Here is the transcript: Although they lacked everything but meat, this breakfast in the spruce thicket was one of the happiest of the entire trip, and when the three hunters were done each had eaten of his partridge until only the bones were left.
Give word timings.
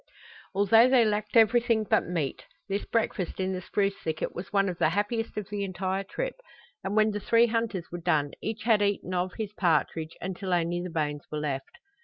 Although 0.55 0.89
they 0.89 1.05
lacked 1.05 1.37
everything 1.37 1.83
but 1.83 2.07
meat, 2.07 2.45
this 2.67 2.85
breakfast 2.85 3.39
in 3.39 3.53
the 3.53 3.61
spruce 3.61 3.93
thicket 4.03 4.33
was 4.33 4.51
one 4.51 4.67
of 4.67 4.79
the 4.79 4.89
happiest 4.89 5.37
of 5.37 5.47
the 5.49 5.63
entire 5.63 6.03
trip, 6.03 6.33
and 6.83 6.95
when 6.95 7.11
the 7.11 7.19
three 7.19 7.45
hunters 7.45 7.85
were 7.91 7.99
done 8.01 8.31
each 8.41 8.63
had 8.63 8.81
eaten 8.81 9.13
of 9.13 9.33
his 9.37 9.53
partridge 9.53 10.17
until 10.19 10.53
only 10.55 10.81
the 10.81 10.89
bones 10.89 11.23
were 11.31 11.37
left. 11.37 11.77